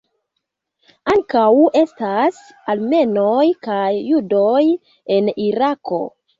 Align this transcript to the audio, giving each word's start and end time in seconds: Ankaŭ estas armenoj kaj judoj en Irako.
Ankaŭ 1.13 1.43
estas 1.81 2.41
armenoj 2.75 3.45
kaj 3.69 3.85
judoj 4.15 4.67
en 5.21 5.33
Irako. 5.49 6.05